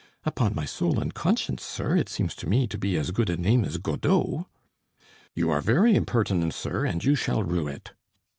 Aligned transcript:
"Upon 0.25 0.55
my 0.55 0.65
soul 0.65 0.99
and 0.99 1.13
conscience, 1.13 1.61
sir, 1.63 1.95
it 1.95 2.09
seems 2.09 2.33
to 2.37 2.47
me 2.47 2.65
to 2.65 2.77
be 2.79 2.97
as 2.97 3.11
good 3.11 3.29
a 3.29 3.37
name 3.37 3.63
as 3.63 3.77
Godeau." 3.77 4.47
"You 5.35 5.51
are 5.51 5.61
very 5.61 5.93
impertinent, 5.95 6.55
sir, 6.55 6.85
and 6.85 7.03
you 7.03 7.13
shall 7.13 7.43
rue 7.43 7.67
it." 7.67 7.91